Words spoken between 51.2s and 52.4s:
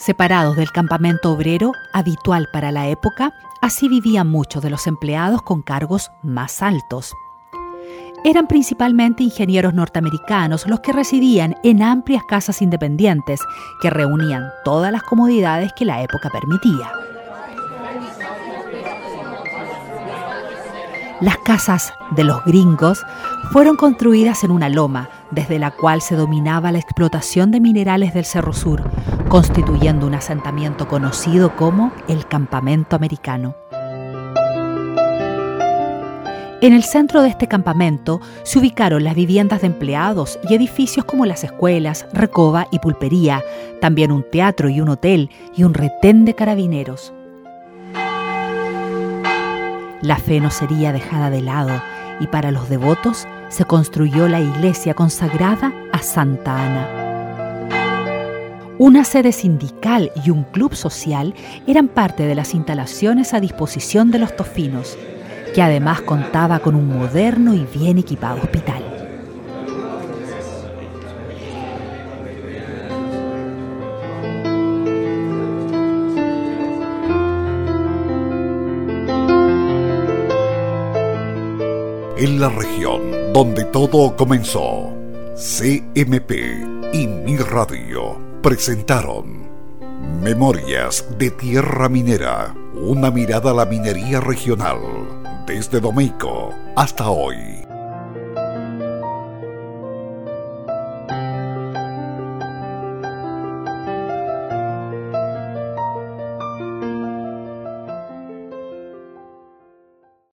de lado y